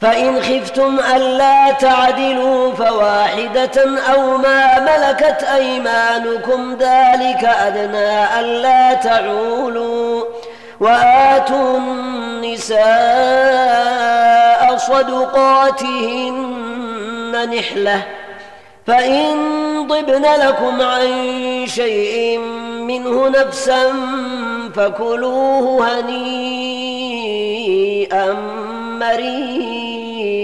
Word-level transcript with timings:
فإن 0.00 0.40
خفتم 0.40 0.98
ألا 1.16 1.72
تعدلوا 1.72 2.72
فواحدة 2.72 4.00
أو 4.14 4.36
ما 4.36 4.80
ملكت 4.80 5.42
أيمانكم 5.54 6.72
ذلك 6.72 7.44
أدنى 7.44 8.40
ألا 8.40 8.94
تعولوا 8.94 10.24
وآتوا 10.80 11.78
النساء 11.78 12.86
صدقاتهن 14.76 16.36
نحلة 17.54 18.02
فإن 18.86 19.36
طبن 19.90 20.22
لكم 20.22 20.82
عن 20.82 21.64
شيء 21.66 22.38
منه 22.88 23.28
نفسا 23.28 23.92
فكلوه 24.74 25.88
هنيئا 25.88 27.16
مريئا 29.00 29.85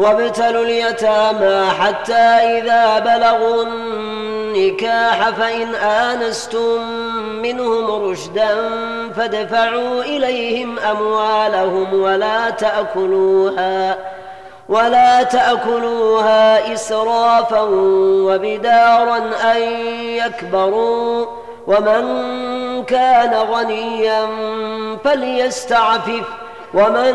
وابتلوا 0.00 0.64
اليتامى 0.64 1.70
حتى 1.80 2.12
إذا 2.58 2.98
بلغوا 2.98 3.62
النكاح 3.62 5.30
فإن 5.30 5.74
آنستم 5.74 6.82
منهم 7.42 8.10
رشدا 8.10 8.48
فادفعوا 9.16 10.02
إليهم 10.02 10.78
أموالهم 10.78 11.94
ولا 12.02 12.50
تأكلوها 12.50 13.98
ولا 14.68 15.22
تأكلوها 15.22 16.72
إسرافا 16.74 17.60
وبدارا 18.26 19.16
أن 19.52 19.62
يكبروا 19.96 21.26
ومن 21.66 22.04
كان 22.84 23.34
غنيا 23.34 24.26
فليستعفف 25.04 26.24
ومن 26.74 27.14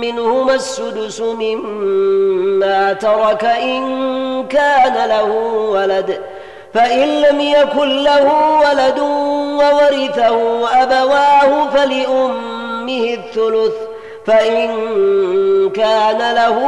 منهما 0.00 0.54
السدس 0.54 1.20
مما 1.20 2.92
ترك 2.92 3.44
إن 3.44 3.82
كان 4.48 5.08
له 5.08 5.32
ولد 5.72 6.20
فإن 6.74 7.08
لم 7.20 7.40
يكن 7.40 8.02
له 8.02 8.24
ولد 8.60 8.98
وورثه 9.60 10.68
أبواه 10.82 11.68
فلأمه 11.70 13.18
الثلث 13.18 13.72
فإن 14.26 14.70
كان 15.70 16.18
له 16.34 16.58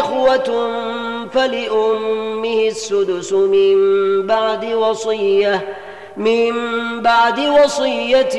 إخوة 0.00 0.70
فلأمه 1.32 2.66
السدس 2.68 3.32
من 3.32 3.76
بعد 4.26 4.64
وصية 4.72 5.68
من 6.16 6.52
بعد 7.02 7.38
وصية 7.38 8.38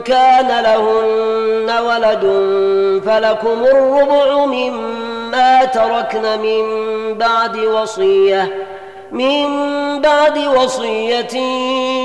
كان 0.00 0.62
لهن 0.64 1.70
ولد 1.78 2.22
فلكم 3.06 3.64
الربع 3.64 4.44
مما 4.46 5.64
تركن 5.64 6.40
من 6.40 6.64
بعد 7.14 7.56
وصية 7.56 8.66
من 9.12 9.46
بعد 10.00 10.38
وصية 10.38 11.36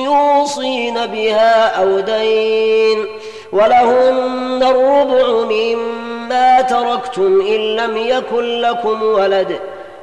يوصين 0.06 1.06
بها 1.06 1.82
أو 1.82 2.00
دين 2.00 3.06
ولهن 3.52 4.64
الربع 4.64 5.54
مما 5.56 6.62
تركتم 6.62 7.42
إن 7.42 7.76
لم 7.76 7.98
يكن 7.98 8.62
لكم 8.62 9.04
ولد. 9.04 9.60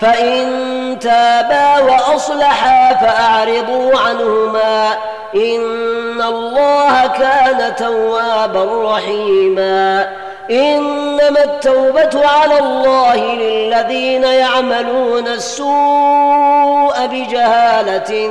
فإن 0.00 0.98
تابا 1.00 1.78
وأصلحا 1.78 2.94
فأعرضوا 2.94 3.98
عنهما 3.98 4.94
إن 5.34 6.22
الله 6.22 7.06
كان 7.06 7.76
توابا 7.76 8.92
رحيما 8.92 10.08
إنما 10.50 11.44
التوبة 11.44 12.28
على 12.28 12.58
الله 12.58 13.16
للذين 13.34 14.24
يعملون 14.24 15.28
السوء 15.28 17.06
بجهالة 17.06 18.30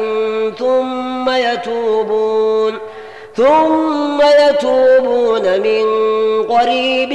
ثم 0.59 1.29
يتوبون 1.29 2.79
ثم 3.37 4.21
يتوبون 4.21 5.61
من 5.61 5.85
قريب 6.43 7.13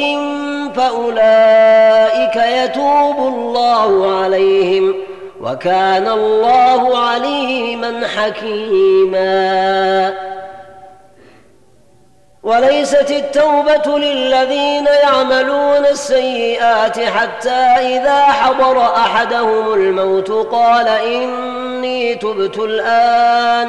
فأولئك 0.77 2.37
يتوب 2.37 3.19
الله 3.19 4.21
عليهم 4.21 4.95
وكان 5.41 6.09
الله 6.09 6.99
عليما 6.99 8.07
حكيما. 8.17 9.31
وليست 12.43 13.11
التوبة 13.11 13.99
للذين 13.99 14.87
يعملون 14.87 15.87
السيئات 15.91 17.01
حتى 17.01 17.61
إذا 17.79 18.21
حضر 18.21 18.83
أحدهم 18.83 19.75
الموت 19.75 20.31
قال 20.31 20.89
إني 20.89 22.15
تبت 22.15 22.59
الآن. 22.59 23.69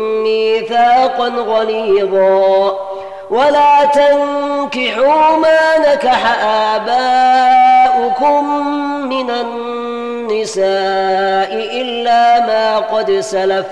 ميثاقا 0.23 1.27
غليظا. 1.27 2.79
ولا 3.29 3.85
تنكحوا 3.85 5.37
ما 5.37 5.77
نكح 5.77 6.43
آباؤكم 6.75 8.67
من 9.07 9.29
النساء 9.29 10.63
إلا 11.53 12.39
ما 12.39 12.77
قد 12.77 13.11
سلف. 13.11 13.65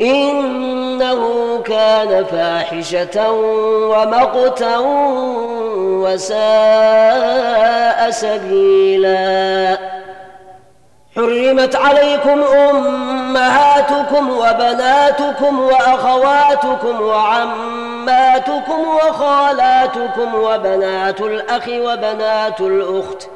إنه 0.00 1.22
كان 1.64 2.24
فاحشة 2.24 3.30
ومقتا 3.90 4.78
وساء 6.04 8.10
سبيلا. 8.10 9.78
حرمت 11.18 11.76
عليكم 11.76 12.42
أمهاتكم 12.42 14.30
وبناتكم 14.30 15.60
وأخواتكم 15.60 17.00
وعماتكم 17.00 18.80
وخالاتكم 18.88 20.34
وبنات 20.34 21.20
الأخ 21.20 21.68
وبنات 21.68 22.60
الأخت 22.60 23.28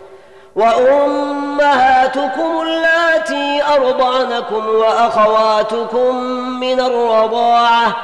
وأمهاتكم 0.57 2.61
اللاتي 2.63 3.63
أرضعنكم 3.77 4.67
وأخواتكم 4.69 6.17
من 6.61 6.81
الرضاعة 6.81 7.97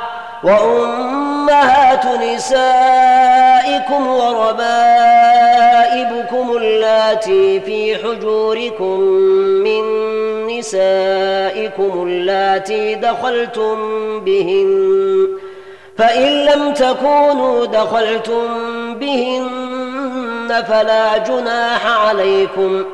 وأمهات 0.44 2.06
نسائكم 2.06 4.06
وربائبكم 4.06 4.88
اللاتي 7.18 7.60
في 7.60 7.96
حجوركم 7.96 9.00
من 9.66 9.82
نسائكم 10.46 12.06
اللاتي 12.06 12.94
دخلتم 12.94 13.76
بهن 14.20 15.28
فإن 15.98 16.44
لم 16.44 16.72
تكونوا 16.72 17.66
دخلتم 17.66 18.44
بهن 18.94 20.64
فلا 20.68 21.18
جناح 21.18 21.86
عليكم. 21.86 22.84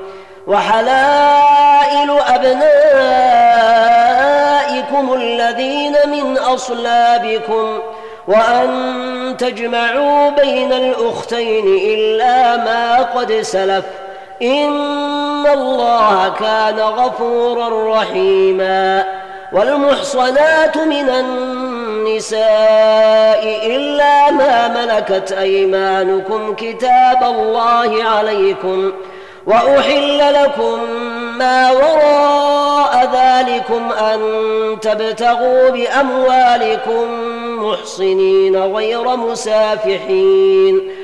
وحلائل 0.46 2.10
أبنائكم 2.26 2.74
الذين 5.14 5.96
من 6.06 6.38
أصلابكم 6.38 7.78
وأن 8.28 9.36
تجمعوا 9.38 10.30
بين 10.30 10.72
الأختين 10.72 11.66
إلا 11.66 12.56
ما 12.56 13.02
قد 13.02 13.32
سلف. 13.32 13.84
إن 14.44 15.46
الله 15.46 16.28
كان 16.28 16.78
غفورا 16.80 17.98
رحيما 17.98 19.04
والمحصنات 19.52 20.76
من 20.78 21.08
النساء 21.08 22.42
إلا 23.66 24.30
ما 24.30 24.68
ملكت 24.68 25.32
أيمانكم 25.32 26.54
كتاب 26.54 27.22
الله 27.22 28.04
عليكم 28.04 28.92
وأحل 29.46 30.34
لكم 30.34 30.80
ما 31.38 31.70
وراء 31.70 33.10
ذلكم 33.14 33.92
أن 33.92 34.20
تبتغوا 34.80 35.70
بأموالكم 35.70 37.06
محصنين 37.64 38.56
غير 38.56 39.16
مسافحين 39.16 41.03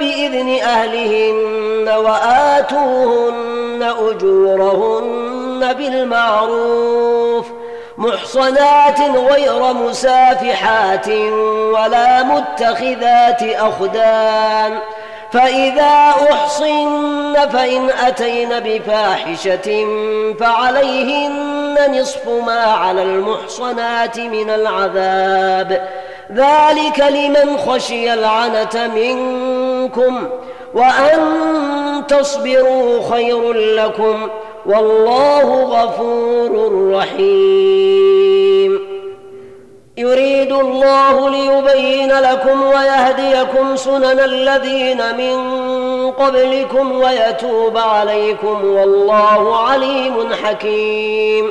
بإذن 0.00 0.58
أهلهن 0.62 1.88
وآتوهن 1.88 3.82
أجورهن 3.82 5.72
بالمعروف 5.72 7.46
محصنات 7.98 9.00
غير 9.00 9.72
مسافحات 9.72 11.08
ولا 11.74 12.22
متخذات 12.22 13.42
أخدان 13.42 14.78
فإذا 15.32 16.14
أحصن 16.32 17.34
فإن 17.52 17.90
أتين 17.90 18.48
بفاحشة 18.48 19.86
فعليهن 20.40 22.00
نصف 22.00 22.28
ما 22.46 22.62
على 22.62 23.02
المحصنات 23.02 24.20
من 24.20 24.50
العذاب. 24.50 25.88
ذلك 26.32 27.00
لمن 27.00 27.58
خشي 27.58 28.14
العنة 28.14 28.90
منكم 28.94 29.69
وأن 30.74 31.20
تصبروا 32.08 33.10
خير 33.10 33.52
لكم 33.52 34.28
والله 34.66 35.62
غفور 35.62 36.52
رحيم. 36.92 38.90
يريد 39.96 40.52
الله 40.52 41.30
ليبين 41.30 42.12
لكم 42.12 42.62
ويهديكم 42.62 43.76
سنن 43.76 44.20
الذين 44.20 45.16
من 45.16 45.40
قبلكم 46.10 46.92
ويتوب 46.92 47.78
عليكم 47.78 48.64
والله 48.64 49.56
عليم 49.56 50.34
حكيم. 50.44 51.50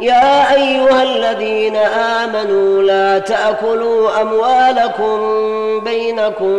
يا 0.00 0.54
أيها 0.54 1.02
الذين 1.02 1.76
آمنوا 1.76 2.82
لا 2.82 3.18
تأكلوا 3.18 4.20
أموالكم 4.20 5.20
بينكم 5.80 6.58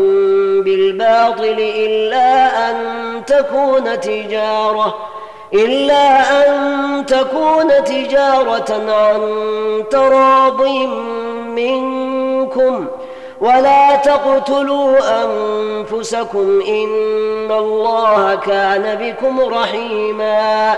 بالباطل 0.63 1.55
إلا 1.75 2.69
أن 2.69 2.75
تكون 3.27 3.99
تجارة 3.99 4.95
إلا 5.53 6.19
أن 6.19 7.05
تكون 7.05 7.83
تجارة 7.83 8.91
عن 8.91 9.19
تراض 9.91 10.61
منكم. 11.55 12.87
ولا 13.41 13.95
تقتلوا 13.95 14.97
أنفسكم 15.23 16.61
إن 16.67 17.51
الله 17.51 18.35
كان 18.35 18.97
بكم 19.01 19.39
رحيما. 19.39 20.77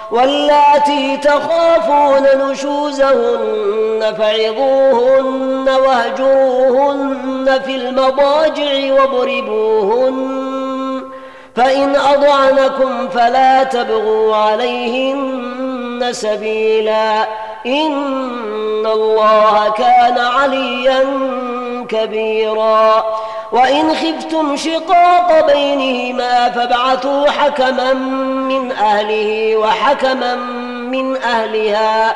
واللاتي 0.11 1.17
تخافون 1.17 2.23
نشوزهن 2.49 4.15
فعظوهن 4.17 5.69
واهجروهن 5.69 7.59
في 7.65 7.75
المضاجع 7.75 8.93
واضربوهن 8.93 10.41
فإن 11.55 11.95
أضعنكم 11.95 13.09
فلا 13.09 13.63
تبغوا 13.63 14.35
عليهن 14.35 15.70
سبيلا 16.03 17.27
إن 17.65 18.85
الله 18.85 19.69
كان 19.77 20.17
عليا 20.17 21.03
كبيرا 21.89 23.05
وإن 23.51 23.95
خفتم 23.95 24.55
شقاق 24.55 25.45
بينهما 25.53 26.49
فابعثوا 26.49 27.29
حكما 27.29 27.93
من 27.93 28.71
أهله 28.71 29.55
وحكما 29.57 30.35
من 30.91 31.17
أهلها 31.17 32.15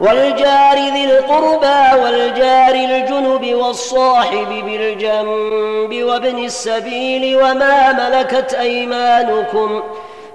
والجار 0.00 0.74
ذي 0.76 1.04
القربى 1.04 2.02
والجار 2.02 2.74
الجنب 2.74 3.54
والصاحب 3.54 4.48
بالجنب 4.48 6.04
وابن 6.04 6.44
السبيل 6.44 7.36
وما 7.36 7.92
ملكت 7.92 8.54
أيمانكم 8.54 9.82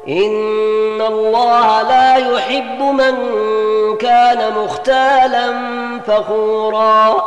إن 0.07 1.01
الله 1.01 1.81
لا 1.81 2.15
يحب 2.15 2.81
من 2.81 3.15
كان 3.97 4.53
مختالا 4.63 5.53
فخورا 6.07 7.23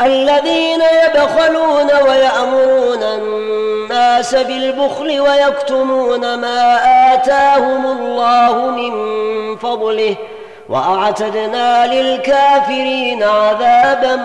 الذين 0.00 0.82
يبخلون 1.04 1.90
ويأمرون 2.08 3.02
الناس 3.02 4.34
بالبخل 4.34 5.20
ويكتمون 5.20 6.34
ما 6.34 6.78
آتاهم 7.14 7.98
الله 7.98 8.70
من 8.70 8.92
فضله 9.56 10.16
وأعتدنا 10.72 11.94
للكافرين 11.94 13.22
عذابا 13.22 14.16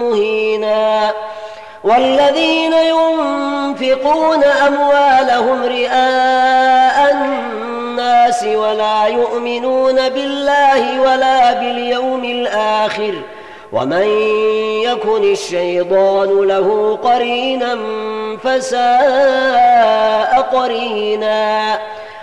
مهينا. 0.00 1.12
والذين 1.84 2.72
ينفقون 2.72 4.44
أموالهم 4.44 5.64
رئاء 5.64 7.12
الناس 7.12 8.44
ولا 8.44 9.06
يؤمنون 9.06 10.08
بالله 10.08 11.00
ولا 11.00 11.52
باليوم 11.52 12.24
الآخر. 12.24 13.14
ومن 13.72 14.06
يكن 14.82 15.32
الشيطان 15.32 16.46
له 16.46 16.98
قرينا 17.04 17.78
فساء 18.44 20.40
قرينا. 20.52 21.78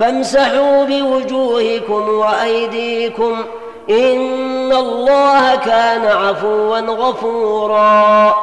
فامسحوا 0.00 0.84
بوجوهكم 0.84 2.08
وأيديكم 2.08 3.44
إن 3.90 4.72
الله 4.72 5.56
كان 5.56 6.04
عفوا 6.06 6.78
غفورا. 6.78 8.34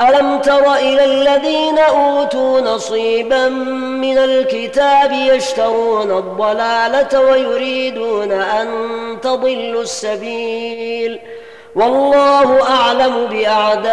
ألم 0.00 0.38
تر 0.38 0.74
إلى 0.74 1.04
الذين 1.04 1.78
أوتوا 1.78 2.60
نصيبا 2.60 3.48
من 3.98 4.18
الكتاب 4.18 5.12
يشترون 5.12 6.10
الضلالة 6.10 7.20
ويريدون 7.20 8.32
أن 8.32 8.68
تضلوا 9.22 9.82
السبيل؟ 9.82 11.20
والله 11.76 12.62
أعلم 12.70 13.26
بأعدائكم 13.26 13.92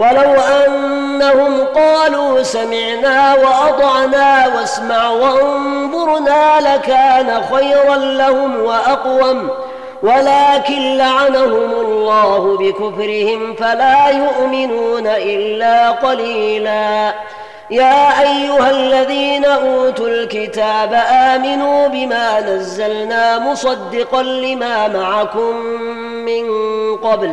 ولو 0.00 0.34
أنهم 0.66 1.64
قالوا 1.74 2.42
سمعنا 2.42 3.34
وأطعنا 3.34 4.46
واسمع 4.56 5.08
وانظرنا 5.10 6.60
لكان 6.60 7.42
خيرا 7.54 7.96
لهم 7.96 8.60
وأقوم. 8.64 9.48
ولكن 10.02 10.96
لعنهم 10.96 11.70
الله 11.70 12.56
بكفرهم 12.56 13.54
فلا 13.54 14.08
يؤمنون 14.08 15.06
إلا 15.06 15.90
قليلاً. 15.90 17.14
يا 17.70 18.22
أيها 18.22 18.70
الذين 18.70 19.44
أوتوا 19.44 20.08
الكتاب 20.08 21.02
آمنوا 21.10 21.88
بما 21.88 22.40
نزلنا 22.40 23.38
مصدقا 23.38 24.22
لما 24.22 24.88
معكم 24.88 25.56
من 26.26 26.46
قبل. 26.96 27.32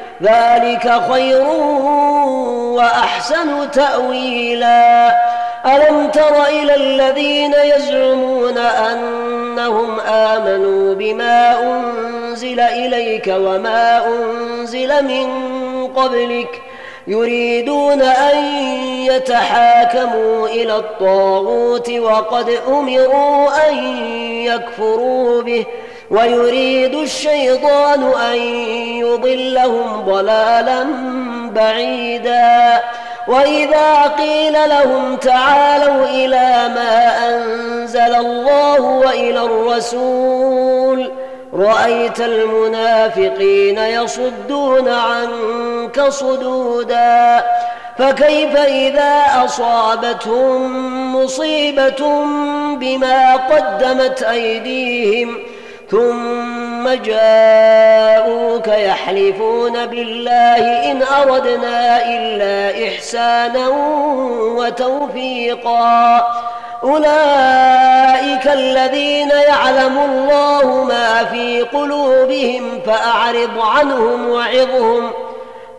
ذلك 0.21 1.01
خير 1.11 1.47
وأحسن 2.77 3.71
تأويلاً. 3.71 5.11
ألم 5.65 6.09
تر 6.11 6.45
إلى 6.45 6.75
الذين 6.75 7.53
يزعمون 7.63 8.57
أنهم 8.57 9.99
آمنوا 9.99 10.95
بما 10.95 11.63
أنزل 11.63 12.59
إليك 12.59 13.27
وما 13.27 14.07
أنزل 14.07 15.05
من 15.05 15.27
قبلك 15.87 16.61
يريدون 17.07 18.01
أن 18.01 18.37
يتحاكموا 19.05 20.47
إلى 20.47 20.75
الطاغوت 20.75 21.89
وقد 21.89 22.49
أمروا 22.67 23.69
أن 23.69 23.77
يكفروا 24.45 25.41
به. 25.41 25.65
ويريد 26.11 26.95
الشيطان 26.95 28.03
أن 28.03 28.37
يضلهم 28.97 30.01
ضلالا 30.01 30.85
بعيدا. 31.55 32.81
وإذا 33.27 34.01
قيل 34.17 34.53
لهم 34.69 35.15
تعالوا 35.15 36.05
إلى 36.05 36.71
ما 36.75 37.29
أنزل 37.29 38.15
الله 38.15 38.81
وإلى 38.81 39.41
الرسول 39.41 41.11
رأيت 41.53 42.19
المنافقين 42.19 43.77
يصدون 43.77 44.89
عنك 44.89 46.01
صدودا. 46.09 47.43
فكيف 47.97 48.55
إذا 48.55 49.45
أصابتهم 49.45 51.15
مصيبة 51.15 52.25
بما 52.75 53.35
قدمت 53.35 54.23
أيديهم؟ 54.23 55.50
ثم 55.91 56.89
جاءوك 56.89 58.67
يحلفون 58.67 59.85
بالله 59.85 60.91
إن 60.91 61.01
أردنا 61.01 62.05
إلا 62.15 62.87
إحسانا 62.87 63.67
وتوفيقا. 64.57 66.27
أولئك 66.83 68.47
الذين 68.47 69.29
يعلم 69.29 69.97
الله 69.97 70.83
ما 70.83 71.23
في 71.23 71.61
قلوبهم 71.61 72.79
فأعرض 72.85 73.59
عنهم 73.59 74.29
وعظهم 74.29 75.11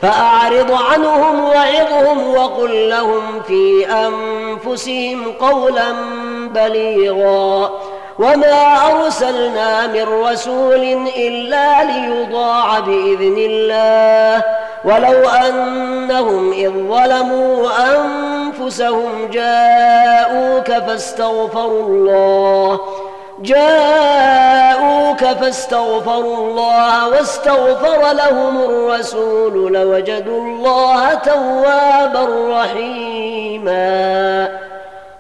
فأعرض 0.01 0.73
عنهم 0.73 1.45
وعظهم 1.45 2.35
وقل 2.35 2.89
لهم 2.89 3.43
في 3.47 3.87
أنفسهم 3.87 5.33
قولا 5.33 5.93
بليغا. 6.55 7.71
وما 8.23 8.91
أرسلنا 8.91 9.87
من 9.87 10.23
رسول 10.25 11.09
إلا 11.17 11.85
ليضاع 11.85 12.79
بإذن 12.79 13.37
الله. 13.39 14.45
ولو 14.85 15.29
أنهم 15.29 16.53
إذ 16.53 16.71
ظلموا 16.71 17.69
أنفسهم 17.95 19.31
جاءوك 19.33 20.67
فاستغفروا 20.67 21.83
الله. 21.83 22.81
جاءوك 23.39 25.25
فاستغفروا 25.25 26.37
الله 26.37 27.09
واستغفر 27.09 28.13
لهم 28.13 28.61
الرسول 28.61 29.73
لوجدوا 29.73 30.41
الله 30.41 31.15
توابا 31.15 32.29
رحيما. 32.61 34.49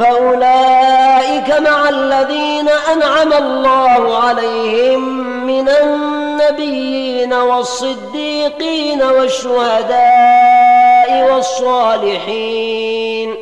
فأولئك 0.00 1.60
مع 1.60 1.88
الذين 1.88 2.68
أنعم 2.68 3.32
الله 3.32 4.18
عليهم 4.24 5.00
من 5.46 5.68
النبيين 5.68 7.32
والصديقين 7.34 9.02
والشهداء 9.02 10.00
والصالحين 11.32 13.34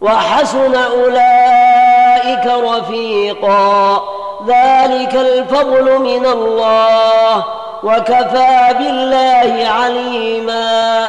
وحسن 0.00 0.74
أولئك 0.74 2.46
رفيقا 2.46 4.02
ذلك 4.46 5.14
الفضل 5.14 5.98
من 5.98 6.26
الله 6.26 7.44
وكفى 7.82 8.74
بالله 8.78 9.68
عليما 9.68 11.08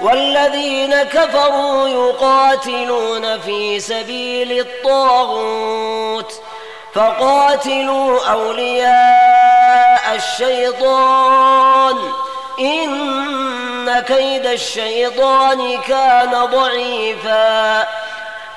والذين 0.00 1.02
كفروا 1.02 1.88
يقاتلون 1.88 3.40
في 3.40 3.80
سبيل 3.80 4.60
الطاغوت 4.60 6.32
فقاتلوا 6.94 8.30
أولياء 8.30 10.14
الشيطان. 10.14 11.96
إن 12.60 14.00
كيد 14.00 14.46
الشيطان 14.46 15.80
كان 15.80 16.44
ضعيفا. 16.44 17.86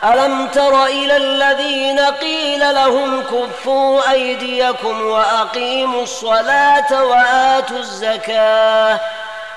ألم 0.04 0.48
تر 0.48 0.86
إلى 0.86 1.18
الذين 1.18 2.00
قيل 2.00 2.76
لهم 2.76 3.24
كفوا 3.24 4.12
أيديكم 4.12 5.02
وأقيموا 5.02 6.04
الصلاة 6.04 7.06
وآتوا 7.06 7.78
الزكاة 7.78 9.00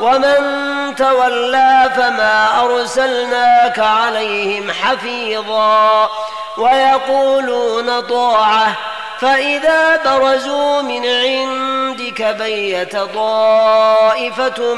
ومن 0.00 0.94
تولى 0.96 1.90
فما 1.96 2.60
أرسلناك 2.64 3.78
عليهم 3.78 4.70
حفيظا 4.70 6.10
ويقولون 6.58 8.00
طاعة 8.00 8.76
فإذا 9.20 9.96
برزوا 10.04 10.82
من 10.82 11.06
عندك 11.06 12.22
بيت 12.22 12.96
طائفة 12.96 14.74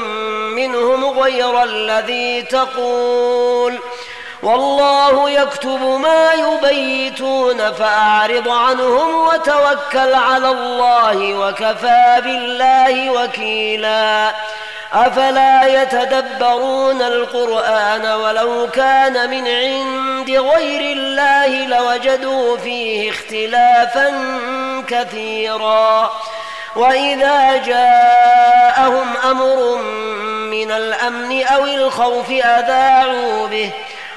منهم 0.55 1.19
غير 1.19 1.63
الذي 1.63 2.41
تقول 2.41 3.79
والله 4.43 5.29
يكتب 5.29 5.81
ما 5.81 6.33
يبيتون 6.33 7.71
فأعرض 7.71 8.49
عنهم 8.49 9.27
وتوكل 9.27 10.13
على 10.13 10.47
الله 10.47 11.33
وكفى 11.33 12.21
بالله 12.23 13.09
وكيلا. 13.11 14.31
أفلا 14.93 15.81
يتدبرون 15.81 17.01
القرآن 17.01 18.05
ولو 18.05 18.67
كان 18.73 19.29
من 19.29 19.47
عند 19.47 20.29
غير 20.29 20.97
الله 20.97 21.65
لوجدوا 21.65 22.57
فيه 22.57 23.09
اختلافا 23.09 24.11
كثيرا. 24.87 26.11
وإذا 26.75 27.57
جاءهم 27.57 29.17
أمر 29.17 29.75
من 30.51 30.71
الأمن 30.71 31.43
أو 31.43 31.65
الخوف 31.65 32.29
أذاعوا 32.29 33.47
به. 33.47 33.71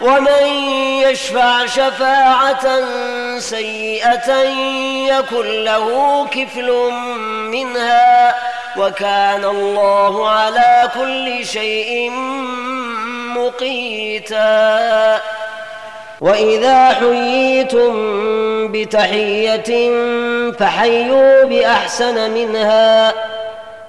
ومن 0.00 0.46
يشفع 1.02 1.66
شفاعة 1.66 2.80
سيئة 3.38 4.42
يكن 5.08 5.64
له 5.64 6.26
كفل 6.26 6.90
منها 7.50 8.34
وكان 8.76 9.44
الله 9.44 10.28
على 10.30 10.90
كل 10.94 11.46
شيء 11.46 12.10
مقيتاً. 13.36 15.20
وإذا 16.20 16.88
حييتم 16.88 17.92
بتحية 18.72 19.90
فحيوا 20.52 21.44
بأحسن 21.44 22.30
منها 22.30 23.12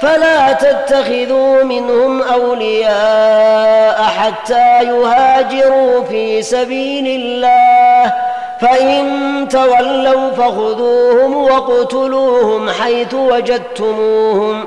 فلا 0.00 0.52
تتخذوا 0.52 1.62
منهم 1.62 2.22
أولياء 2.22 4.02
حتى 4.02 4.82
يهاجروا 4.82 6.04
في 6.04 6.42
سبيل 6.42 7.06
الله. 7.06 8.12
فإن 8.60 9.48
تولوا 9.50 10.30
فخذوهم 10.30 11.36
واقتلوهم 11.36 12.70
حيث 12.70 13.14
وجدتموهم. 13.14 14.66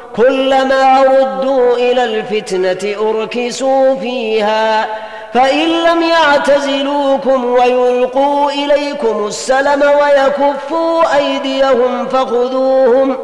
كلما 0.15 1.03
ردوا 1.03 1.75
إلى 1.75 2.03
الفتنة 2.03 3.09
أركسوا 3.09 3.95
فيها 3.95 4.87
فإن 5.33 5.67
لم 5.67 6.01
يعتزلوكم 6.01 7.45
ويلقوا 7.45 8.51
إليكم 8.51 9.27
السلم 9.27 9.81
ويكفوا 9.81 11.17
أيديهم 11.17 12.07
فخذوهم 12.07 13.17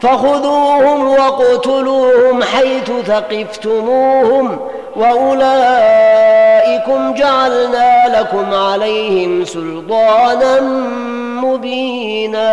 فخذوهم 0.00 1.08
واقتلوهم 1.08 2.42
حيث 2.42 2.90
ثقفتموهم 3.06 4.58
وأولئكم 4.96 6.34
جعلنا 7.14 8.18
لكم 8.18 8.54
عليهم 8.54 9.44
سلطانا 9.44 10.60
مبينا. 11.42 12.52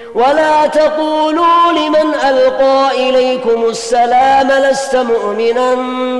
ولا 0.15 0.67
تقولوا 0.67 1.71
لمن 1.71 2.13
ألقى 2.29 3.09
إليكم 3.09 3.63
السلام 3.69 4.47
لست 4.51 4.95
مؤمنا 4.95 5.75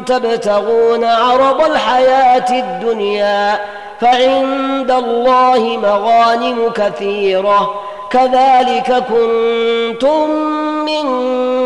تبتغون 0.07 1.03
عرض 1.03 1.65
الحياة 1.65 2.45
الدنيا 2.49 3.59
فعند 4.01 4.91
الله 4.91 5.79
مغانم 5.83 6.71
كثيرة 6.75 7.73
كذلك 8.09 9.03
كنتم 9.09 10.29
من 10.85 11.05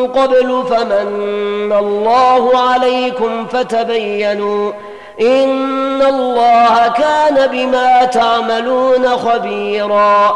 قبل 0.07 0.63
فمن 0.69 1.73
الله 1.73 2.59
عليكم 2.59 3.45
فتبينوا 3.45 4.71
إن 5.21 6.01
الله 6.01 6.87
كان 6.87 7.47
بما 7.51 8.05
تعملون 8.05 9.07
خبيرا 9.07 10.35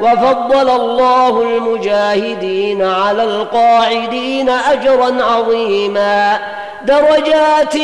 وفضل 0.00 0.70
الله 0.70 1.42
المجاهدين 1.42 2.82
على 2.82 3.22
القاعدين 3.24 4.48
أجرا 4.48 5.24
عظيما 5.24 6.38
درجات 6.84 7.76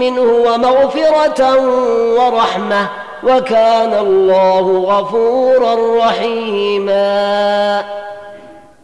منه 0.00 0.20
ومغفرة 0.20 1.56
ورحمة 2.18 2.86
وكان 3.22 3.94
الله 3.94 4.84
غفورا 4.88 6.04
رحيما. 6.06 7.84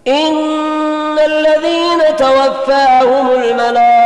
إن 0.09 1.19
الذين 1.19 2.17
توفاهم 2.17 3.31
الملائكة 3.31 4.06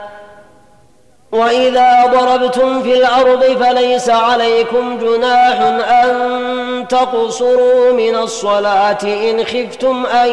وإذا 1.31 2.05
ضربتم 2.05 2.83
في 2.83 2.93
الأرض 2.93 3.43
فليس 3.43 4.09
عليكم 4.09 4.97
جناح 4.97 5.61
أن 6.03 6.85
تقصروا 6.89 7.93
من 7.93 8.15
الصلاة 8.15 8.97
إن 9.03 9.43
خفتم 9.45 10.05
أن 10.05 10.29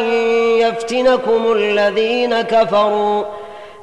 يفتنكم 0.59 1.51
الذين 1.51 2.41
كفروا 2.41 3.23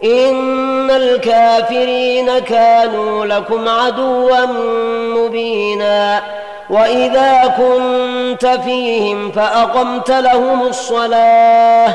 إن 0.04 0.90
الكافرين 0.90 2.38
كانوا 2.38 3.26
لكم 3.26 3.68
عدوا 3.68 4.46
مبينا 5.16 6.22
وإذا 6.70 7.54
كنت 7.56 8.46
فيهم 8.46 9.32
فأقمت 9.32 10.10
لهم 10.10 10.62
الصلاة 10.62 11.94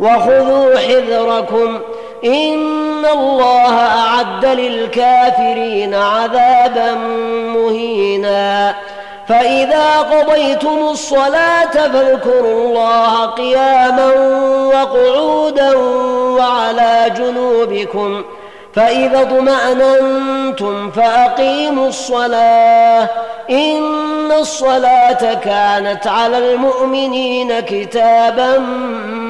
وخذوا 0.00 0.78
حذركم. 0.78 1.80
إن 2.24 3.06
الله 3.12 3.74
أعد 3.74 4.46
للكافرين 4.46 5.94
عذابا 5.94 6.94
مهينا. 7.54 8.74
فإذا 9.28 9.98
قضيتم 9.98 10.78
الصلاة 10.90 11.70
فاذكروا 11.70 12.64
الله 12.64 13.26
قياما 13.26 14.12
وقعودا 14.74 15.76
وعلى 16.38 17.12
جنوبكم. 17.16 18.22
فإذا 18.74 19.22
اطمأننتم 19.22 20.90
فأقيموا 20.90 21.88
الصلاة. 21.88 23.08
إن 23.50 24.32
الصلاة 24.32 25.34
كانت 25.34 26.06
على 26.06 26.38
المؤمنين 26.38 27.60
كتابا 27.60 28.58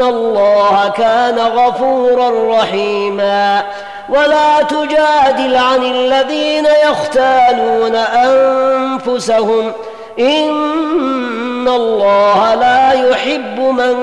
الله 0.00 0.92
كان 0.96 1.38
غفورا 1.38 2.58
رحيما 2.58 3.62
ولا 4.08 4.62
تجادل 4.62 5.56
عن 5.56 5.82
الذين 5.84 6.66
يختالون 6.90 7.96
أنفسهم 7.96 9.72
إن 10.18 11.68
الله 11.68 12.54
لا 12.54 12.92
يحب 12.92 13.60
من 13.60 13.96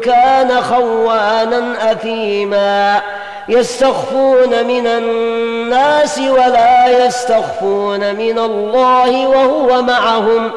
كان 0.00 0.62
خوانا 0.62 1.92
أثيما 1.92 3.00
يستخفون 3.48 4.66
من 4.66 4.86
الناس 4.86 6.18
ولا 6.18 7.06
يستخفون 7.06 8.14
من 8.14 8.38
الله 8.38 9.26
وهو 9.28 9.82
معهم 9.82 10.50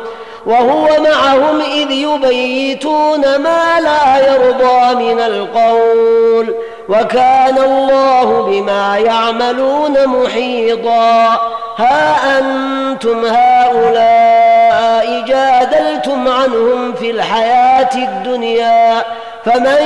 وهو 0.45 0.87
معهم 1.01 1.61
إذ 1.61 1.91
يبيتون 1.91 3.35
ما 3.35 3.79
لا 3.79 4.33
يرضى 4.33 4.95
من 4.95 5.19
القول 5.19 6.55
وكان 6.89 7.57
الله 7.57 8.41
بما 8.41 8.97
يعملون 8.97 10.07
محيطا. 10.07 11.39
ها 11.77 12.39
أنتم 12.39 13.25
هؤلاء 13.25 15.23
جادلتم 15.27 16.27
عنهم 16.27 16.93
في 16.93 17.11
الحياة 17.11 17.95
الدنيا 17.95 19.03
فمن 19.45 19.81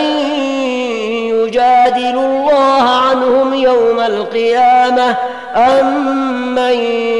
يجادل 1.49 2.17
الله 2.17 2.81
عنهم 3.09 3.53
يوم 3.53 3.99
القيامة 3.99 5.15
أم 5.55 6.55
من 6.55 6.73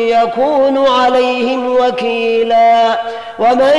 يكون 0.07 0.87
عليهم 0.87 1.75
وكيلا 1.75 2.99
ومن 3.39 3.77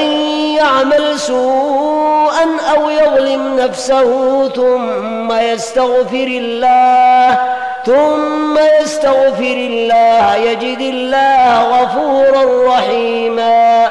يعمل 0.57 1.19
سوءا 1.19 2.47
أو 2.77 2.91
يظلم 2.91 3.57
نفسه 3.59 4.49
ثم 4.49 5.33
يستغفر 5.33 6.27
الله 6.27 7.39
ثم 7.87 8.59
يستغفر 8.81 9.57
الله 9.71 10.37
يجد 10.37 10.81
الله 10.81 11.63
غفورا 11.63 12.75
رحيما 12.75 13.91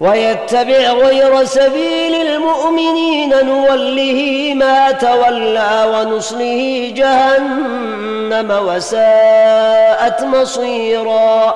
ويتبع 0.00 0.92
غير 0.92 1.44
سبيل 1.44 2.14
المؤمنين 2.14 3.46
نوله 3.46 4.52
ما 4.54 4.90
تولى 4.90 5.86
ونصله 5.94 6.92
جهنم 6.96 8.58
وساءت 8.66 10.24
مصيرا. 10.24 11.54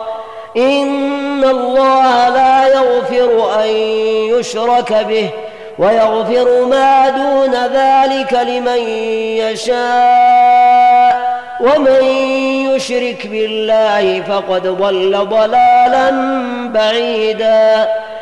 إن 0.57 1.45
الله 1.45 2.29
لا 2.29 2.67
يغفر 2.67 3.63
أن 3.65 3.69
يشرك 4.39 4.93
به 4.93 5.31
ويغفر 5.79 6.65
ما 6.65 7.09
دون 7.09 7.55
ذلك 7.55 8.33
لمن 8.33 8.89
يشاء. 9.39 11.33
ومن 11.61 12.05
يشرك 12.75 13.27
بالله 13.27 14.23
فقد 14.29 14.67
ضل 14.67 15.27
ضلالا 15.27 16.11
بعيدا. 16.75 17.89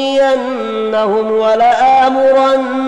ولأمنينهم 0.00 1.30
ولآمرنهم 1.32 2.78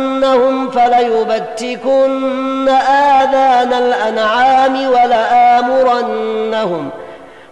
فليبتكن 0.70 2.68
آذان 2.68 3.72
الأنعام 3.72 4.76
ولآمرنهم 4.90 6.10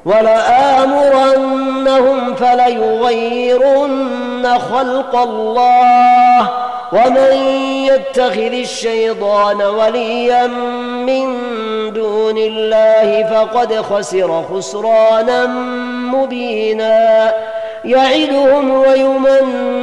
ولآمرنهم 0.05 1.55
فليغيرن 2.35 3.79
خلق 4.59 5.17
الله 5.17 6.49
ومن 6.93 7.33
يتخذ 7.87 8.53
الشيطان 8.53 9.63
وليا 9.63 10.47
من 11.07 11.37
دون 11.93 12.39
الله 12.39 13.25
فقد 13.31 13.75
خسر 13.75 14.45
خسرانا 14.55 15.47
مبينا 16.15 17.33
يعدهم 17.85 18.71
ويمنيهم 18.71 19.81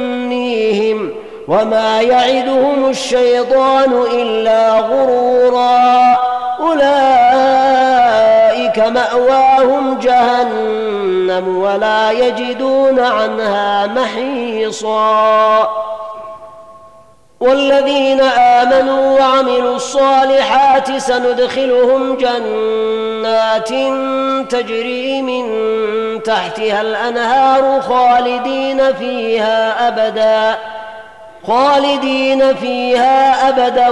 وما 1.48 2.00
يعدهم 2.02 2.88
الشيطان 2.90 3.92
إلا 4.14 4.78
غرورا 4.78 6.16
أولئك 6.60 7.58
مأواهم 8.78 9.98
جهنم 9.98 11.58
ولا 11.58 12.10
يجدون 12.10 13.00
عنها 13.00 13.86
محيصا 13.86 15.68
والذين 17.40 18.20
آمنوا 18.20 19.20
وعملوا 19.20 19.76
الصالحات 19.76 20.96
سندخلهم 20.96 22.16
جنات 22.16 23.68
تجري 24.52 25.22
من 25.22 25.44
تحتها 26.22 26.80
الأنهار 26.80 27.80
خالدين 27.80 28.94
فيها 28.94 29.88
أبدا 29.88 30.58
خالدين 31.46 32.54
فيها 32.54 33.48
أبدا 33.48 33.88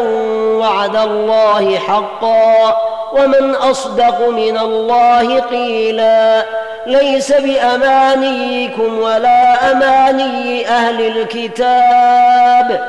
وعد 0.58 0.96
الله 0.96 1.78
حقا. 1.78 2.76
ومن 3.12 3.54
أصدق 3.54 4.28
من 4.28 4.58
الله 4.58 5.40
قيلا 5.40 6.44
ليس 6.86 7.32
بأمانيكم 7.32 8.98
ولا 8.98 9.72
أماني 9.72 10.68
أهل 10.68 11.06
الكتاب. 11.06 12.88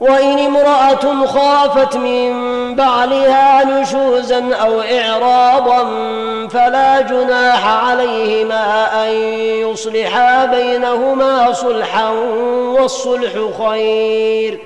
وإن 0.00 0.38
امرأة 0.38 1.26
خافت 1.26 1.96
من 1.96 2.32
بعلها 2.74 3.64
نشوزا 3.64 4.54
أو 4.54 4.80
إعراضا 4.80 5.84
فلا 6.48 7.00
جناح 7.00 7.66
عليهما 7.66 8.88
أن 9.04 9.12
يصلحا 9.42 10.44
بينهما 10.44 11.52
صلحا 11.52 12.10
والصلح 12.78 13.32
خير. 13.66 14.58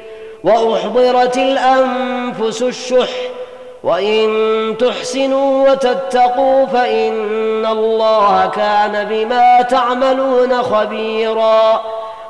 وأحضرت 0.45 1.37
الأنفس 1.37 2.63
الشح. 2.63 3.11
وإن 3.85 4.77
تحسنوا 4.81 5.71
وتتقوا 5.71 6.67
فإن 6.67 7.67
الله 7.67 8.47
كان 8.47 9.07
بما 9.09 9.63
تعملون 9.63 10.63
خبيرا. 10.63 11.81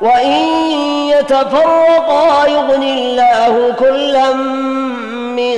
وإن 0.00 0.30
يتفرقا 1.10 2.46
يغن 2.46 2.82
الله 2.82 3.74
كلا 3.78 4.32
من 5.36 5.56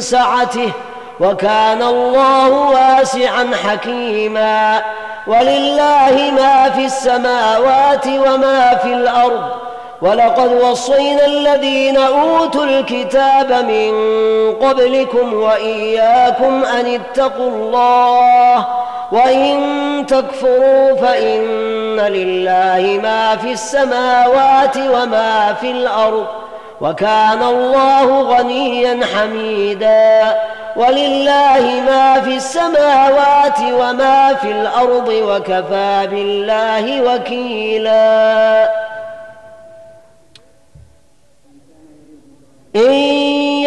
سعته 0.00 0.72
وكان 1.20 1.82
الله 1.82 2.48
واسعا 2.50 3.50
حكيما 3.64 4.82
ولله 5.26 6.32
ما 6.36 6.70
في 6.70 6.84
السماوات 6.84 8.06
وما 8.06 8.74
في 8.82 8.92
الأرض 8.94 9.42
ولقد 10.02 10.52
وصينا 10.62 11.26
الذين 11.26 11.96
أوتوا 11.96 12.64
الكتاب 12.64 13.52
من 13.52 13.92
قبلكم 14.68 15.34
وإياكم 15.34 16.64
أن 16.64 16.86
اتقوا 17.00 17.48
الله 17.50 18.66
وإن 19.12 20.06
تكفروا 20.06 20.96
فإن 20.96 22.00
لله 22.00 23.00
ما 23.02 23.36
في 23.36 23.52
السماوات 23.52 24.76
وما 24.76 25.56
في 25.60 25.70
الأرض 25.70 26.26
وكان 26.80 27.42
الله 27.42 28.22
غنيا 28.22 29.06
حميدا 29.06 30.36
ولله 30.76 31.82
ما 31.86 32.20
في 32.20 32.36
السماوات 32.36 33.58
وما 33.60 34.34
في 34.34 34.50
الأرض 34.50 35.08
وكفى 35.08 36.06
بالله 36.10 37.14
وكيلا. 37.14 38.70
إن 42.76 43.41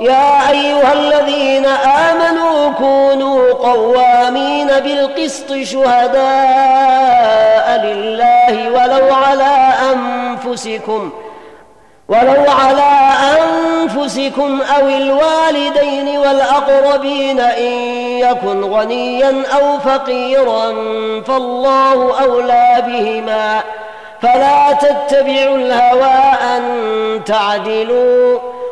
يا 0.00 0.50
أيها 0.50 0.92
الذين 0.92 1.66
آمنوا 1.66 2.72
كونوا 2.72 3.52
قوامين 3.52 4.66
بالقسط 4.66 5.52
شهداء 5.62 6.20
لله 7.84 8.70
ولو 8.70 9.14
على 9.14 9.72
أنفسكم 9.92 11.10
ولو 12.08 12.44
على 12.48 12.90
أنفسكم 13.40 14.60
أو 14.78 14.88
الوالدين 14.88 16.18
والأقربين 16.18 17.40
إن 17.40 17.72
يكن 18.18 18.64
غنيا 18.64 19.42
أو 19.54 19.78
فقيرا 19.78 20.72
فالله 21.22 22.22
أولى 22.22 22.82
بهما. 22.86 23.60
فلا 24.22 24.72
تتبعوا 24.72 25.56
الهوى 25.56 26.34
أن 26.56 26.62
تعدلوا. 27.26 28.59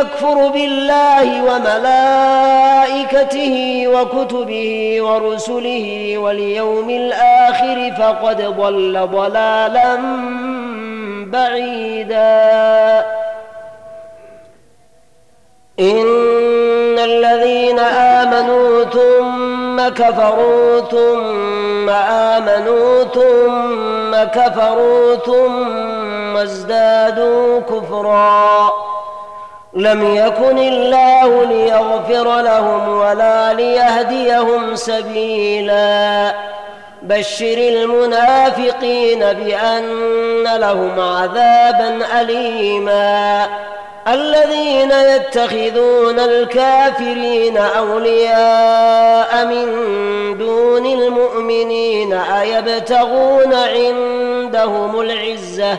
يكفر 0.00 0.48
بالله 0.48 1.42
وملائكته 1.44 2.74
وكتبه 3.88 4.98
ورسله 5.02 6.18
واليوم 6.18 6.90
الآخر 6.90 7.94
فقد 7.98 8.42
ضل 8.42 9.08
ضلالا 9.12 9.96
بعيدا. 11.32 13.06
إن 15.80 16.98
الذين 16.98 17.78
آمنوا 17.78 18.84
ثم 18.84 19.88
كفروا 19.88 20.80
ثم 20.80 21.88
آمنوا 22.34 23.04
ثم 23.04 24.24
كفروا 24.40 25.16
ثم 25.16 26.36
ازدادوا 26.36 27.60
كفرا. 27.60 28.72
لم 29.74 30.16
يكن 30.16 30.58
الله 30.58 31.44
ليغفر 31.44 32.40
لهم 32.40 32.88
ولا 32.88 33.52
ليهديهم 33.52 34.74
سبيلا. 34.74 36.34
بشر 37.02 37.58
المنافقين 37.58 39.18
بأن 39.18 40.44
لهم 40.56 41.00
عذابا 41.00 42.20
اليما. 42.20 43.46
الذين 44.08 44.90
يتخذون 44.90 46.18
الكافرين 46.18 47.56
أولياء 47.56 49.46
من 49.46 49.68
دون 50.38 50.86
المؤمنين 50.86 52.12
أيبتغون 52.12 53.54
عندهم 53.54 55.00
العزة 55.00 55.78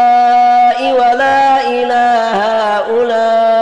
إله 1.67 2.31
هؤلاء 2.77 3.61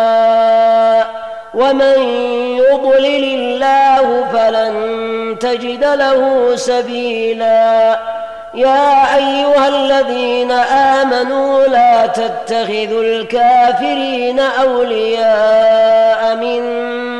ومن 1.54 2.00
يضلل 2.58 3.24
الله 3.24 4.26
فلن 4.34 4.74
تجد 5.39 5.84
له 5.84 6.52
سبيلا. 6.56 8.00
يا 8.54 9.16
أيها 9.16 9.68
الذين 9.68 10.52
آمنوا 11.02 11.68
لا 11.68 12.06
تتخذوا 12.08 13.04
الكافرين 13.04 14.39
أولياء 14.39 16.36
من 16.36 16.62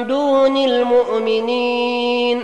دون 0.07 0.57
المؤمنين. 0.57 2.43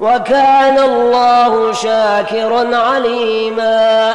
وكان 0.00 0.78
الله 0.78 1.72
شاكرا 1.72 2.76
عليما. 2.76 4.14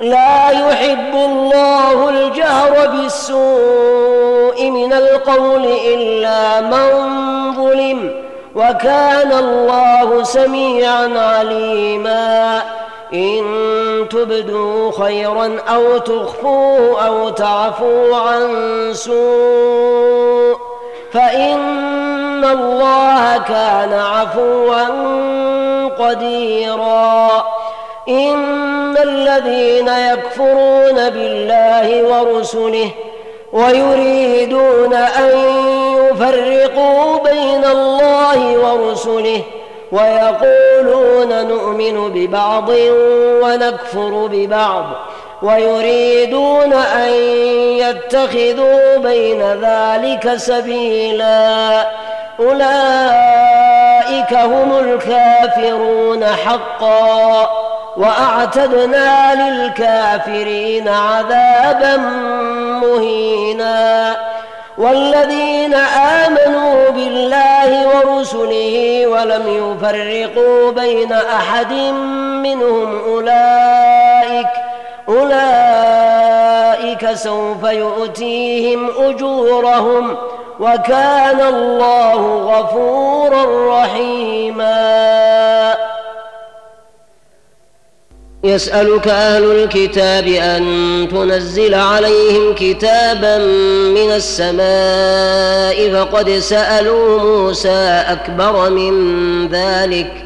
لا 0.00 0.50
يحب 0.50 1.14
الله 1.14 2.08
الجهر 2.08 2.86
بالسوء 2.86 4.70
من 4.70 4.92
القول 4.92 5.64
إلا 5.64 6.60
من 6.60 6.88
ظلم. 7.56 8.22
وكان 8.54 9.32
الله 9.32 10.22
سميعا 10.22 11.18
عليما. 11.18 12.62
إن 13.14 13.44
تبدوا 14.10 14.92
خيرا 15.04 15.58
أو 15.68 15.98
تخفوه 15.98 17.06
أو 17.06 17.28
تعفوا 17.28 18.16
عن 18.16 18.48
سوء 18.92 20.65
فإن 21.16 22.44
الله 22.44 23.38
كان 23.38 23.92
عفوا 23.92 24.82
قديرا. 25.88 27.44
إن 28.08 28.96
الذين 28.96 29.88
يكفرون 29.88 31.10
بالله 31.10 32.02
ورسله 32.02 32.90
ويريدون 33.52 34.94
أن 34.94 35.30
يفرقوا 35.96 37.18
بين 37.24 37.64
الله 37.64 38.58
ورسله 38.58 39.42
ويقولون 39.92 41.46
نؤمن 41.48 42.12
ببعض 42.12 42.68
ونكفر 43.42 44.28
ببعض 44.32 44.84
ويريدون 45.42 46.72
أن 46.72 47.12
يتخذوا 47.78 48.96
بين 48.96 49.42
ذلك 49.42 50.36
سبيلا. 50.36 51.86
أولئك 52.40 54.34
هم 54.34 54.78
الكافرون 54.78 56.24
حقا. 56.24 57.50
وأعتدنا 57.96 59.34
للكافرين 59.34 60.88
عذابا 60.88 61.96
مهينا. 62.86 64.16
والذين 64.78 65.74
آمنوا 66.24 66.90
بالله 66.90 67.86
ورسله 67.86 69.06
ولم 69.06 69.42
يفرقوا 69.46 70.72
بين 70.72 71.12
أحد 71.12 71.72
منهم 72.42 73.04
أولئك 73.04 74.65
أولئك 75.08 77.02
سوف 77.14 77.62
يؤتيهم 77.64 78.90
أجورهم 78.98 80.16
وكان 80.60 81.40
الله 81.40 82.36
غفورا 82.36 83.44
رحيما. 83.82 84.76
يسألك 88.44 89.08
أهل 89.08 89.44
الكتاب 89.44 90.26
أن 90.26 90.64
تنزل 91.10 91.74
عليهم 91.74 92.54
كتابا 92.54 93.38
من 93.88 94.10
السماء 94.10 95.90
فقد 95.92 96.30
سألوا 96.30 97.18
موسى 97.18 98.04
أكبر 98.08 98.70
من 98.70 98.92
ذلك 99.48 100.25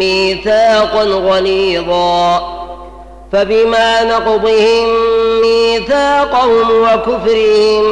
ميثاقا 0.00 1.02
غليظا 1.04 2.60
فبما 3.32 4.04
نقضهم 4.04 4.88
ميثاقهم 5.42 6.70
وكفرهم 6.70 7.82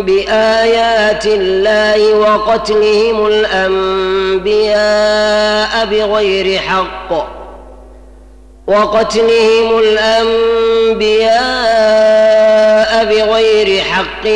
بآيات 0.00 1.26
الله 1.26 2.14
وقتلهم 2.14 3.26
الأنبياء 3.26 4.44
بغير 5.86 6.58
حق 6.58 7.34
وقتلهم 8.66 9.78
الأنبياء 9.78 11.04
بغير 13.04 13.82
حق 13.84 14.26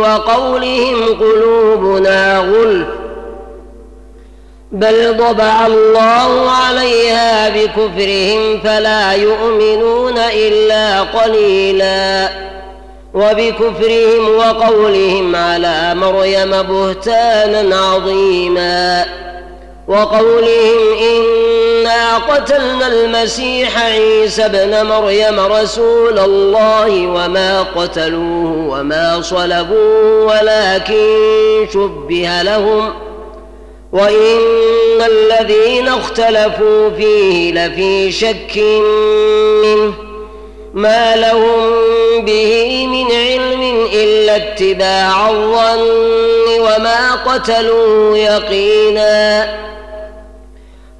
وقولهم 0.00 1.04
قلوبنا 1.20 2.38
غلف. 2.38 2.99
بل 4.72 5.16
طبع 5.18 5.66
الله 5.66 6.50
عليها 6.50 7.48
بكفرهم 7.48 8.60
فلا 8.60 9.12
يؤمنون 9.12 10.18
إلا 10.18 11.00
قليلا. 11.00 12.28
وبكفرهم 13.14 14.36
وقولهم 14.36 15.36
على 15.36 15.94
مريم 15.94 16.62
بهتانا 16.62 17.76
عظيما. 17.76 19.04
وقولهم 19.88 20.78
إنا 21.00 22.16
قتلنا 22.18 22.86
المسيح 22.86 23.84
عيسى 23.84 24.44
ابن 24.44 24.86
مريم 24.86 25.40
رسول 25.40 26.18
الله 26.18 27.06
وما 27.06 27.62
قتلوه 27.62 28.66
وما 28.68 29.20
صلبوه 29.22 30.24
ولكن 30.26 31.06
شبه 31.72 32.42
لهم 32.42 32.92
وإن 33.92 35.00
الذين 35.00 35.88
اختلفوا 35.88 36.90
فيه 36.90 37.52
لفي 37.52 38.12
شك 38.12 38.56
منه 39.64 39.94
ما 40.74 41.16
لهم 41.16 41.60
به 42.24 42.86
من 42.86 43.06
علم 43.12 43.86
إلا 43.92 44.36
اتباع 44.36 45.30
الظن 45.30 46.60
وما 46.60 47.14
قتلوا 47.14 48.16
يقينا 48.16 49.48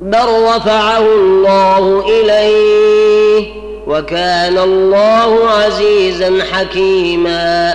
بل 0.01 0.27
رفعه 0.57 0.99
الله 0.99 2.05
إليه 2.09 3.47
وكان 3.87 4.59
الله 4.59 5.49
عزيزا 5.51 6.39
حكيما 6.53 7.75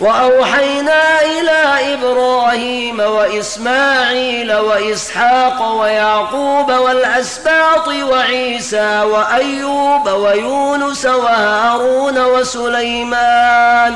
وأوحينا 0.00 1.22
إلى 1.22 1.94
إبراهيم 1.94 3.00
وإسماعيل 3.00 4.52
وإسحاق 4.54 5.72
ويعقوب 5.80 6.72
والأسباط 6.72 7.88
وعيسى 7.88 9.02
وأيوب 9.02 10.08
ويونس 10.08 11.06
وهارون 11.06 12.24
وسليمان 12.24 13.94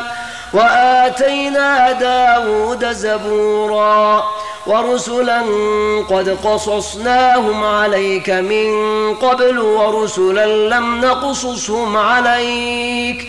وآتينا 0.52 1.92
داود 1.92 2.92
زبورا 2.92 4.24
ورسلا 4.66 5.40
قد 6.10 6.38
قصصناهم 6.44 7.64
عليك 7.64 8.30
من 8.30 8.70
قبل 9.14 9.58
ورسلا 9.58 10.46
لم 10.46 11.00
نقصصهم 11.00 11.96
عليك 11.96 13.28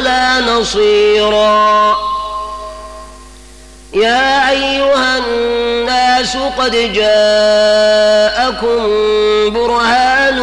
ولا 0.00 0.40
نصيرا. 0.40 1.96
يا 3.94 4.50
أيها 4.50 5.18
الناس 5.18 6.36
قد 6.58 6.92
جاءكم 6.92 8.78
برهان 9.50 10.38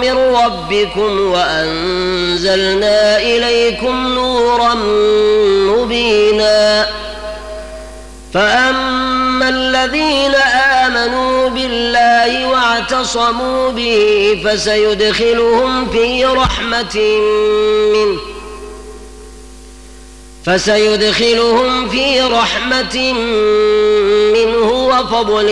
من 0.00 0.18
ربكم 0.18 1.32
وأنزلنا 1.32 3.18
إليكم 3.18 4.14
نورا 4.14 4.74
مبينا. 5.72 6.86
فأما 8.34 9.48
الذين 9.48 10.34
آمنوا 10.84 11.48
بالله 11.48 12.46
واعتصموا 12.48 13.70
به 13.70 14.42
فسيدخلهم 14.44 15.90
في 15.90 16.24
رحمة 16.24 16.96
منه. 17.92 18.33
فسيدخلهم 20.46 21.88
في 21.88 22.20
رحمة 22.20 23.12
منه 24.32 24.70
وفضل 24.70 25.50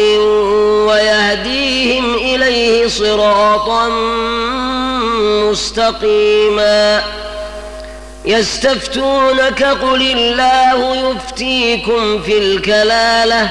ويهديهم 0.88 2.14
إليه 2.14 2.88
صراطا 2.88 3.88
مستقيما. 5.50 7.02
يستفتونك 8.24 9.62
قل 9.62 10.02
الله 10.02 10.96
يفتيكم 10.96 12.22
في 12.22 12.38
الكلالة 12.38 13.50